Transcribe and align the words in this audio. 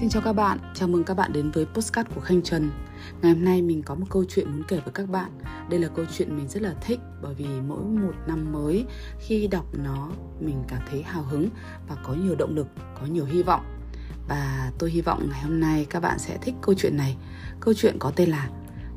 Xin 0.00 0.08
chào 0.08 0.22
các 0.22 0.32
bạn, 0.32 0.58
chào 0.74 0.88
mừng 0.88 1.04
các 1.04 1.14
bạn 1.14 1.32
đến 1.32 1.50
với 1.50 1.66
Postcard 1.66 2.10
của 2.14 2.20
Khanh 2.20 2.42
Trần. 2.42 2.70
Ngày 3.22 3.32
hôm 3.32 3.44
nay 3.44 3.62
mình 3.62 3.82
có 3.82 3.94
một 3.94 4.06
câu 4.10 4.24
chuyện 4.28 4.52
muốn 4.52 4.62
kể 4.68 4.80
với 4.84 4.92
các 4.94 5.10
bạn. 5.10 5.30
Đây 5.70 5.80
là 5.80 5.88
câu 5.88 6.04
chuyện 6.16 6.36
mình 6.36 6.48
rất 6.48 6.62
là 6.62 6.74
thích 6.80 7.00
Bởi 7.22 7.34
vì 7.34 7.46
mỗi 7.68 7.82
một 7.82 8.12
năm 8.26 8.52
mới 8.52 8.84
khi 9.18 9.46
đọc 9.46 9.66
nó 9.84 10.10
Mình 10.40 10.62
cảm 10.68 10.78
thấy 10.90 11.02
hào 11.02 11.22
hứng 11.22 11.48
và 11.88 11.96
có 12.04 12.14
nhiều 12.14 12.34
động 12.34 12.54
lực, 12.54 12.66
có 13.00 13.06
nhiều 13.06 13.24
hy 13.24 13.42
vọng. 13.42 13.60
Và 14.28 14.72
tôi 14.78 14.90
hy 14.90 15.00
vọng 15.00 15.28
ngày 15.30 15.42
hôm 15.42 15.60
nay 15.60 15.86
các 15.90 16.00
bạn 16.00 16.18
sẽ 16.18 16.38
thích 16.42 16.54
câu 16.62 16.74
chuyện 16.74 16.96
này. 16.96 17.16
Câu 17.60 17.74
chuyện 17.74 17.96
có 17.98 18.12
tên 18.16 18.30
là 18.30 18.48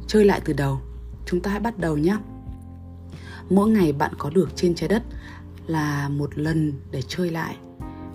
Chơi 0.07 0.25
lại 0.25 0.41
từ 0.45 0.53
đầu. 0.53 0.81
Chúng 1.25 1.41
ta 1.41 1.51
hãy 1.51 1.59
bắt 1.59 1.79
đầu 1.79 1.97
nhé. 1.97 2.17
Mỗi 3.49 3.69
ngày 3.69 3.93
bạn 3.93 4.13
có 4.17 4.29
được 4.29 4.49
trên 4.55 4.75
trái 4.75 4.89
đất 4.89 5.03
là 5.67 6.09
một 6.09 6.37
lần 6.37 6.73
để 6.91 7.01
chơi 7.01 7.29
lại. 7.31 7.57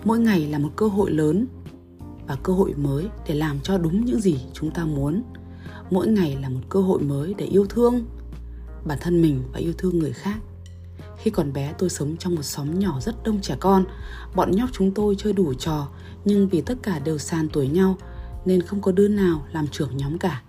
Mỗi 0.03 0.19
ngày 0.19 0.47
là 0.47 0.59
một 0.59 0.69
cơ 0.75 0.87
hội 0.87 1.11
lớn 1.11 1.47
và 2.27 2.35
cơ 2.43 2.53
hội 2.53 2.73
mới 2.77 3.07
để 3.27 3.35
làm 3.35 3.59
cho 3.63 3.77
đúng 3.77 4.05
những 4.05 4.21
gì 4.21 4.39
chúng 4.53 4.71
ta 4.71 4.85
muốn. 4.85 5.23
Mỗi 5.91 6.07
ngày 6.07 6.37
là 6.41 6.49
một 6.49 6.61
cơ 6.69 6.81
hội 6.81 7.01
mới 7.01 7.33
để 7.37 7.45
yêu 7.45 7.65
thương 7.65 8.05
bản 8.85 8.97
thân 9.01 9.21
mình 9.21 9.43
và 9.53 9.59
yêu 9.59 9.73
thương 9.77 9.99
người 9.99 10.13
khác. 10.13 10.37
Khi 11.17 11.31
còn 11.31 11.53
bé, 11.53 11.73
tôi 11.77 11.89
sống 11.89 12.17
trong 12.17 12.35
một 12.35 12.41
xóm 12.41 12.79
nhỏ 12.79 12.99
rất 13.01 13.23
đông 13.23 13.41
trẻ 13.41 13.55
con. 13.59 13.85
Bọn 14.35 14.51
nhóc 14.51 14.69
chúng 14.73 14.91
tôi 14.91 15.15
chơi 15.17 15.33
đủ 15.33 15.53
trò, 15.53 15.87
nhưng 16.25 16.49
vì 16.49 16.61
tất 16.61 16.77
cả 16.83 16.99
đều 16.99 17.17
sàn 17.17 17.49
tuổi 17.53 17.67
nhau, 17.67 17.97
nên 18.45 18.61
không 18.61 18.81
có 18.81 18.91
đứa 18.91 19.07
nào 19.07 19.45
làm 19.51 19.67
trưởng 19.67 19.97
nhóm 19.97 20.17
cả. 20.17 20.41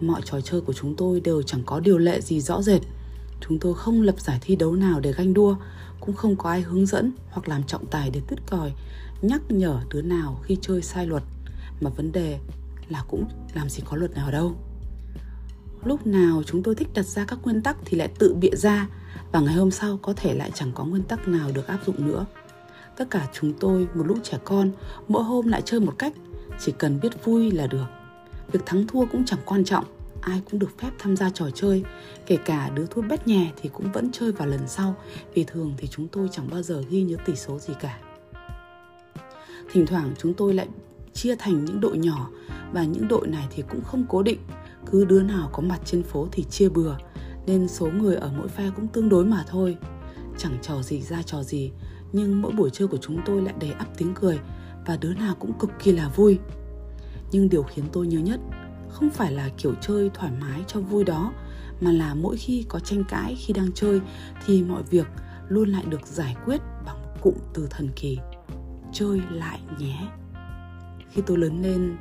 Mọi 0.00 0.20
trò 0.24 0.40
chơi 0.40 0.60
của 0.60 0.72
chúng 0.72 0.96
tôi 0.96 1.20
đều 1.20 1.42
chẳng 1.42 1.62
có 1.66 1.80
điều 1.80 1.98
lệ 1.98 2.20
gì 2.20 2.40
rõ 2.40 2.62
rệt. 2.62 2.80
Chúng 3.40 3.58
tôi 3.58 3.74
không 3.74 4.02
lập 4.02 4.20
giải 4.20 4.38
thi 4.42 4.56
đấu 4.56 4.72
nào 4.72 5.00
để 5.00 5.12
ganh 5.12 5.34
đua, 5.34 5.56
cũng 6.00 6.14
không 6.14 6.36
có 6.36 6.50
ai 6.50 6.60
hướng 6.60 6.86
dẫn 6.86 7.12
hoặc 7.30 7.48
làm 7.48 7.62
trọng 7.62 7.86
tài 7.86 8.10
để 8.10 8.20
tứt 8.28 8.38
còi 8.50 8.72
nhắc 9.22 9.40
nhở 9.48 9.80
đứa 9.90 10.02
nào 10.02 10.40
khi 10.42 10.56
chơi 10.60 10.82
sai 10.82 11.06
luật, 11.06 11.22
mà 11.80 11.90
vấn 11.90 12.12
đề 12.12 12.38
là 12.88 13.04
cũng 13.08 13.24
làm 13.54 13.68
gì 13.68 13.82
có 13.84 13.96
luật 13.96 14.14
nào 14.14 14.30
đâu. 14.30 14.56
Lúc 15.84 16.06
nào 16.06 16.42
chúng 16.46 16.62
tôi 16.62 16.74
thích 16.74 16.88
đặt 16.94 17.06
ra 17.06 17.24
các 17.24 17.38
nguyên 17.42 17.62
tắc 17.62 17.76
thì 17.84 17.96
lại 17.96 18.08
tự 18.18 18.34
bịa 18.34 18.56
ra, 18.56 18.88
và 19.32 19.40
ngày 19.40 19.54
hôm 19.54 19.70
sau 19.70 19.98
có 20.02 20.12
thể 20.12 20.34
lại 20.34 20.50
chẳng 20.54 20.72
có 20.74 20.84
nguyên 20.84 21.02
tắc 21.02 21.28
nào 21.28 21.50
được 21.54 21.66
áp 21.66 21.78
dụng 21.86 22.06
nữa. 22.06 22.26
Tất 22.96 23.10
cả 23.10 23.28
chúng 23.32 23.52
tôi, 23.52 23.88
một 23.94 24.06
lũ 24.06 24.14
trẻ 24.22 24.38
con, 24.44 24.70
mỗi 25.08 25.22
hôm 25.22 25.48
lại 25.48 25.62
chơi 25.64 25.80
một 25.80 25.94
cách, 25.98 26.12
chỉ 26.60 26.72
cần 26.78 27.00
biết 27.00 27.24
vui 27.24 27.50
là 27.50 27.66
được. 27.66 27.86
Việc 28.52 28.60
thắng 28.66 28.86
thua 28.86 29.06
cũng 29.06 29.24
chẳng 29.24 29.40
quan 29.44 29.64
trọng, 29.64 29.84
ai 30.20 30.42
cũng 30.50 30.60
được 30.60 30.78
phép 30.78 30.90
tham 30.98 31.16
gia 31.16 31.30
trò 31.30 31.50
chơi, 31.54 31.84
kể 32.26 32.36
cả 32.36 32.70
đứa 32.74 32.86
thua 32.86 33.02
bét 33.02 33.26
nhè 33.26 33.52
thì 33.62 33.68
cũng 33.72 33.92
vẫn 33.92 34.10
chơi 34.12 34.32
vào 34.32 34.48
lần 34.48 34.68
sau, 34.68 34.94
vì 35.34 35.44
thường 35.44 35.74
thì 35.78 35.88
chúng 35.88 36.08
tôi 36.08 36.28
chẳng 36.32 36.50
bao 36.50 36.62
giờ 36.62 36.82
ghi 36.90 37.02
nhớ 37.02 37.16
tỷ 37.26 37.36
số 37.36 37.58
gì 37.58 37.74
cả 37.80 37.98
thỉnh 39.72 39.86
thoảng 39.86 40.14
chúng 40.18 40.34
tôi 40.34 40.54
lại 40.54 40.68
chia 41.12 41.36
thành 41.36 41.64
những 41.64 41.80
đội 41.80 41.98
nhỏ, 41.98 42.30
và 42.72 42.84
những 42.84 43.08
đội 43.08 43.28
này 43.28 43.46
thì 43.50 43.62
cũng 43.70 43.82
không 43.84 44.04
cố 44.08 44.22
định. 44.22 44.38
Cứ 44.90 45.04
đứa 45.04 45.22
nào 45.22 45.50
có 45.52 45.62
mặt 45.62 45.80
trên 45.84 46.02
phố 46.02 46.28
thì 46.32 46.44
chia 46.44 46.68
bừa, 46.68 46.96
nên 47.46 47.68
số 47.68 47.86
người 47.86 48.16
ở 48.16 48.32
mỗi 48.38 48.48
phe 48.48 48.70
cũng 48.76 48.88
tương 48.88 49.08
đối 49.08 49.24
mà 49.24 49.44
thôi. 49.46 49.76
Chẳng 50.38 50.58
trò 50.62 50.82
gì 50.82 51.02
ra 51.02 51.22
trò 51.22 51.42
gì, 51.42 51.72
nhưng 52.12 52.42
mỗi 52.42 52.52
buổi 52.52 52.70
chơi 52.70 52.88
của 52.88 52.96
chúng 52.96 53.20
tôi 53.26 53.42
lại 53.42 53.54
đầy 53.60 53.72
ắp 53.72 53.88
tiếng 53.96 54.14
cười, 54.14 54.38
và 54.86 54.96
đứa 54.96 55.14
nào 55.14 55.34
cũng 55.38 55.58
cực 55.58 55.70
kỳ 55.82 55.92
là 55.92 56.08
vui. 56.08 56.38
Nhưng 57.32 57.48
điều 57.48 57.62
khiến 57.62 57.84
tôi 57.92 58.06
nhớ 58.06 58.18
nhất 58.18 58.40
không 58.88 59.10
phải 59.10 59.32
là 59.32 59.48
kiểu 59.58 59.74
chơi 59.80 60.10
thoải 60.14 60.32
mái 60.40 60.60
cho 60.66 60.80
vui 60.80 61.04
đó, 61.04 61.32
mà 61.80 61.92
là 61.92 62.14
mỗi 62.14 62.36
khi 62.36 62.64
có 62.68 62.78
tranh 62.78 63.04
cãi, 63.08 63.36
khi 63.38 63.52
đang 63.52 63.72
chơi 63.72 64.00
thì 64.46 64.62
mọi 64.62 64.82
việc 64.90 65.06
luôn 65.48 65.68
lại 65.68 65.84
được 65.88 66.06
giải 66.06 66.36
quyết 66.44 66.60
bằng 66.86 66.96
cụm 67.20 67.34
từ 67.54 67.66
thần 67.70 67.88
kỳ 67.96 68.18
chơi 68.92 69.20
lại 69.30 69.60
nhé. 69.78 70.08
Khi 71.10 71.22
tôi 71.26 71.38
lớn 71.38 71.62
lên, 71.62 71.96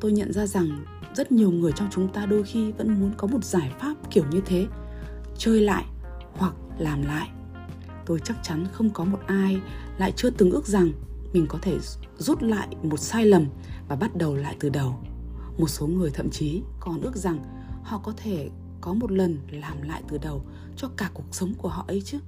tôi 0.00 0.12
nhận 0.12 0.32
ra 0.32 0.46
rằng 0.46 0.84
rất 1.14 1.32
nhiều 1.32 1.50
người 1.50 1.72
trong 1.72 1.88
chúng 1.90 2.12
ta 2.12 2.26
đôi 2.26 2.42
khi 2.42 2.72
vẫn 2.72 3.00
muốn 3.00 3.12
có 3.16 3.26
một 3.26 3.44
giải 3.44 3.72
pháp 3.80 3.94
kiểu 4.10 4.24
như 4.30 4.40
thế 4.46 4.66
chơi 5.38 5.60
lại 5.60 5.84
hoặc 6.32 6.54
làm 6.78 7.02
lại. 7.02 7.30
Tôi 8.06 8.20
chắc 8.24 8.36
chắn 8.42 8.66
không 8.72 8.90
có 8.90 9.04
một 9.04 9.18
ai 9.26 9.60
lại 9.98 10.12
chưa 10.16 10.30
từng 10.30 10.50
ước 10.50 10.66
rằng 10.66 10.92
mình 11.32 11.46
có 11.48 11.58
thể 11.62 11.78
rút 12.18 12.42
lại 12.42 12.68
một 12.82 12.96
sai 12.96 13.26
lầm 13.26 13.46
và 13.88 13.96
bắt 13.96 14.16
đầu 14.16 14.36
lại 14.36 14.56
từ 14.60 14.68
đầu. 14.68 14.98
Một 15.58 15.68
số 15.68 15.86
người 15.86 16.10
thậm 16.10 16.30
chí 16.30 16.62
còn 16.80 17.00
ước 17.00 17.16
rằng 17.16 17.44
họ 17.82 17.98
có 17.98 18.12
thể 18.16 18.50
có 18.80 18.94
một 18.94 19.12
lần 19.12 19.38
làm 19.50 19.82
lại 19.82 20.02
từ 20.08 20.18
đầu 20.18 20.44
cho 20.76 20.88
cả 20.96 21.10
cuộc 21.14 21.34
sống 21.34 21.54
của 21.58 21.68
họ 21.68 21.84
ấy 21.88 22.02
chứ 22.04 22.18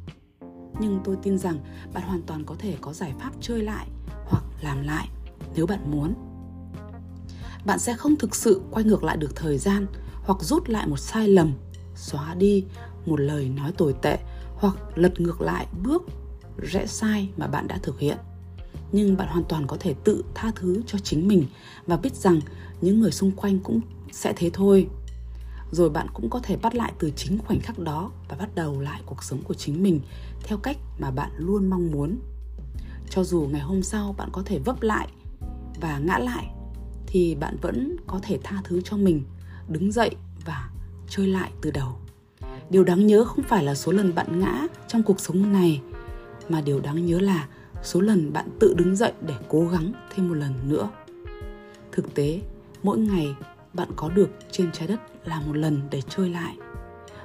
nhưng 0.80 1.00
tôi 1.04 1.16
tin 1.22 1.38
rằng 1.38 1.58
bạn 1.94 2.02
hoàn 2.02 2.22
toàn 2.22 2.44
có 2.44 2.54
thể 2.58 2.76
có 2.80 2.92
giải 2.92 3.14
pháp 3.20 3.30
chơi 3.40 3.62
lại 3.62 3.86
hoặc 4.26 4.44
làm 4.60 4.82
lại, 4.82 5.08
nếu 5.54 5.66
bạn 5.66 5.90
muốn. 5.90 6.14
Bạn 7.64 7.78
sẽ 7.78 7.94
không 7.94 8.16
thực 8.16 8.34
sự 8.34 8.62
quay 8.70 8.84
ngược 8.84 9.04
lại 9.04 9.16
được 9.16 9.36
thời 9.36 9.58
gian 9.58 9.86
hoặc 10.22 10.42
rút 10.42 10.68
lại 10.68 10.86
một 10.86 10.96
sai 10.96 11.28
lầm, 11.28 11.52
xóa 11.94 12.34
đi 12.34 12.64
một 13.06 13.20
lời 13.20 13.48
nói 13.48 13.72
tồi 13.72 13.94
tệ 14.02 14.18
hoặc 14.54 14.76
lật 14.94 15.20
ngược 15.20 15.40
lại 15.40 15.66
bước 15.82 16.02
rẽ 16.58 16.86
sai 16.86 17.28
mà 17.36 17.46
bạn 17.46 17.68
đã 17.68 17.78
thực 17.82 18.00
hiện. 18.00 18.18
Nhưng 18.92 19.16
bạn 19.16 19.28
hoàn 19.28 19.44
toàn 19.48 19.66
có 19.66 19.76
thể 19.80 19.94
tự 20.04 20.24
tha 20.34 20.52
thứ 20.56 20.82
cho 20.86 20.98
chính 20.98 21.28
mình 21.28 21.46
và 21.86 21.96
biết 21.96 22.14
rằng 22.14 22.40
những 22.80 23.00
người 23.00 23.10
xung 23.10 23.30
quanh 23.30 23.58
cũng 23.58 23.80
sẽ 24.12 24.32
thế 24.36 24.50
thôi 24.52 24.88
rồi 25.72 25.90
bạn 25.90 26.06
cũng 26.14 26.30
có 26.30 26.40
thể 26.42 26.56
bắt 26.56 26.74
lại 26.74 26.92
từ 26.98 27.10
chính 27.16 27.38
khoảnh 27.38 27.60
khắc 27.60 27.78
đó 27.78 28.10
và 28.28 28.36
bắt 28.36 28.54
đầu 28.54 28.80
lại 28.80 29.00
cuộc 29.06 29.22
sống 29.22 29.42
của 29.42 29.54
chính 29.54 29.82
mình 29.82 30.00
theo 30.44 30.58
cách 30.58 30.76
mà 30.98 31.10
bạn 31.10 31.30
luôn 31.36 31.70
mong 31.70 31.90
muốn. 31.92 32.18
Cho 33.10 33.24
dù 33.24 33.48
ngày 33.52 33.60
hôm 33.60 33.82
sau 33.82 34.14
bạn 34.18 34.28
có 34.32 34.42
thể 34.46 34.58
vấp 34.58 34.82
lại 34.82 35.08
và 35.80 35.98
ngã 35.98 36.18
lại, 36.18 36.46
thì 37.06 37.34
bạn 37.34 37.56
vẫn 37.62 37.96
có 38.06 38.20
thể 38.22 38.38
tha 38.42 38.60
thứ 38.64 38.80
cho 38.84 38.96
mình, 38.96 39.22
đứng 39.68 39.92
dậy 39.92 40.10
và 40.44 40.70
chơi 41.08 41.26
lại 41.26 41.52
từ 41.60 41.70
đầu. 41.70 41.92
Điều 42.70 42.84
đáng 42.84 43.06
nhớ 43.06 43.24
không 43.24 43.44
phải 43.48 43.64
là 43.64 43.74
số 43.74 43.92
lần 43.92 44.14
bạn 44.14 44.40
ngã 44.40 44.66
trong 44.88 45.02
cuộc 45.02 45.20
sống 45.20 45.52
này, 45.52 45.82
mà 46.48 46.60
điều 46.60 46.80
đáng 46.80 47.06
nhớ 47.06 47.20
là 47.20 47.48
số 47.82 48.00
lần 48.00 48.32
bạn 48.32 48.48
tự 48.60 48.74
đứng 48.74 48.96
dậy 48.96 49.12
để 49.26 49.34
cố 49.48 49.68
gắng 49.68 49.92
thêm 50.14 50.28
một 50.28 50.34
lần 50.34 50.54
nữa. 50.68 50.90
Thực 51.92 52.14
tế, 52.14 52.40
mỗi 52.82 52.98
ngày 52.98 53.34
bạn 53.74 53.88
có 53.96 54.08
được 54.08 54.30
trên 54.50 54.72
trái 54.72 54.88
đất 54.88 55.00
là 55.24 55.40
một 55.40 55.56
lần 55.56 55.80
để 55.90 56.02
chơi 56.08 56.30
lại. 56.30 56.56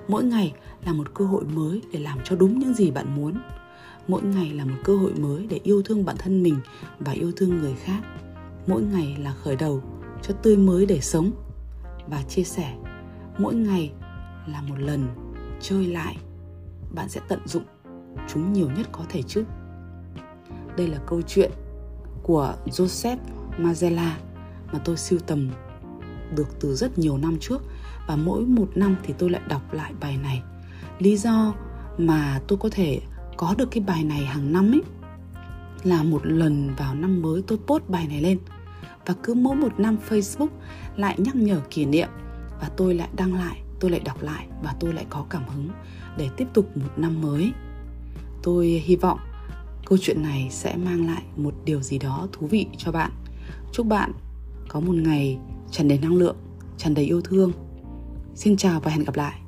Mỗi 0.07 0.23
ngày 0.23 0.53
là 0.85 0.93
một 0.93 1.13
cơ 1.13 1.25
hội 1.25 1.43
mới 1.45 1.81
để 1.91 1.99
làm 1.99 2.19
cho 2.23 2.35
đúng 2.35 2.59
những 2.59 2.73
gì 2.73 2.91
bạn 2.91 3.15
muốn. 3.15 3.33
Mỗi 4.07 4.21
ngày 4.21 4.49
là 4.49 4.65
một 4.65 4.77
cơ 4.83 4.97
hội 4.97 5.13
mới 5.13 5.47
để 5.49 5.59
yêu 5.63 5.81
thương 5.85 6.05
bản 6.05 6.15
thân 6.19 6.43
mình 6.43 6.55
và 6.99 7.11
yêu 7.11 7.31
thương 7.35 7.57
người 7.57 7.75
khác. 7.75 8.01
Mỗi 8.67 8.81
ngày 8.81 9.17
là 9.19 9.33
khởi 9.33 9.55
đầu 9.55 9.81
cho 10.21 10.33
tươi 10.33 10.57
mới 10.57 10.85
để 10.85 10.99
sống. 11.01 11.31
Và 12.07 12.21
chia 12.21 12.43
sẻ, 12.43 12.75
mỗi 13.37 13.55
ngày 13.55 13.91
là 14.47 14.61
một 14.61 14.79
lần 14.79 15.07
chơi 15.61 15.87
lại. 15.87 16.17
Bạn 16.95 17.09
sẽ 17.09 17.21
tận 17.27 17.39
dụng 17.45 17.63
chúng 18.27 18.53
nhiều 18.53 18.69
nhất 18.77 18.87
có 18.91 19.03
thể 19.09 19.21
chứ. 19.21 19.43
Đây 20.77 20.87
là 20.87 20.97
câu 21.07 21.21
chuyện 21.21 21.51
của 22.23 22.55
joseph 22.65 23.17
mazella 23.57 24.11
mà 24.73 24.79
tôi 24.85 24.97
siêu 24.97 25.19
tầm 25.27 25.49
được 26.35 26.47
từ 26.59 26.75
rất 26.75 26.99
nhiều 26.99 27.17
năm 27.17 27.37
trước 27.39 27.63
và 28.07 28.15
mỗi 28.15 28.45
một 28.45 28.67
năm 28.75 28.95
thì 29.03 29.13
tôi 29.17 29.29
lại 29.29 29.41
đọc 29.47 29.73
lại 29.73 29.93
bài 29.99 30.17
này 30.17 30.41
lý 30.99 31.17
do 31.17 31.53
mà 31.97 32.41
tôi 32.47 32.57
có 32.61 32.69
thể 32.71 32.99
có 33.37 33.55
được 33.57 33.71
cái 33.71 33.83
bài 33.87 34.03
này 34.03 34.25
hàng 34.25 34.53
năm 34.53 34.71
ấy 34.71 34.81
là 35.83 36.03
một 36.03 36.21
lần 36.23 36.75
vào 36.77 36.95
năm 36.95 37.21
mới 37.21 37.43
tôi 37.47 37.57
post 37.67 37.83
bài 37.89 38.07
này 38.07 38.21
lên 38.21 38.39
và 39.05 39.13
cứ 39.23 39.33
mỗi 39.33 39.55
một 39.55 39.79
năm 39.79 39.97
Facebook 40.09 40.47
lại 40.95 41.15
nhắc 41.17 41.35
nhở 41.35 41.61
kỷ 41.69 41.85
niệm 41.85 42.09
và 42.61 42.69
tôi 42.77 42.93
lại 42.93 43.09
đăng 43.15 43.33
lại, 43.33 43.61
tôi 43.79 43.91
lại 43.91 43.99
đọc 43.99 44.21
lại 44.21 44.47
và 44.63 44.75
tôi 44.79 44.93
lại 44.93 45.05
có 45.09 45.25
cảm 45.29 45.43
hứng 45.47 45.69
để 46.17 46.29
tiếp 46.37 46.47
tục 46.53 46.77
một 46.77 46.91
năm 46.97 47.21
mới. 47.21 47.51
Tôi 48.43 48.67
hy 48.67 48.95
vọng 48.95 49.19
câu 49.85 49.97
chuyện 50.01 50.23
này 50.23 50.47
sẽ 50.51 50.75
mang 50.75 51.07
lại 51.07 51.23
một 51.37 51.53
điều 51.65 51.81
gì 51.81 51.99
đó 51.99 52.27
thú 52.31 52.47
vị 52.47 52.65
cho 52.77 52.91
bạn. 52.91 53.11
Chúc 53.73 53.87
bạn 53.87 54.11
có 54.67 54.79
một 54.79 54.95
ngày 54.95 55.37
tràn 55.71 55.87
đầy 55.87 55.97
năng 55.97 56.15
lượng, 56.15 56.35
tràn 56.77 56.93
đầy 56.93 57.05
yêu 57.05 57.21
thương. 57.21 57.51
Xin 58.35 58.57
chào 58.57 58.79
và 58.79 58.91
hẹn 58.91 59.03
gặp 59.03 59.15
lại. 59.15 59.39